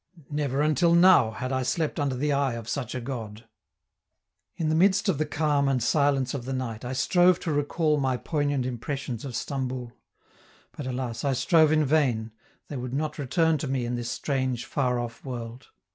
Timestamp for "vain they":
11.85-12.77